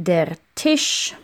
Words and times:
Der 0.00 0.36
Tisch. 0.54 1.16